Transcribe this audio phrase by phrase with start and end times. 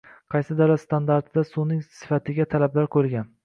[0.35, 3.35] Qaysi davlat standartida suvning sifatiga talablar qo‘yilgan?